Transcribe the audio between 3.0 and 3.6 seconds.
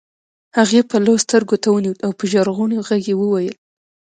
يې وويل.